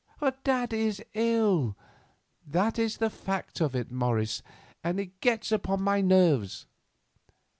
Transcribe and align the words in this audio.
Dad 0.43 0.73
is 0.73 0.99
ill, 1.13 1.77
that 2.43 2.79
is 2.79 2.97
the 2.97 3.11
fact 3.11 3.61
of 3.61 3.75
it, 3.75 3.91
Morris, 3.91 4.41
and 4.83 4.99
it 4.99 5.19
gets 5.21 5.51
upon 5.51 5.83
my 5.83 6.01
nerves." 6.01 6.65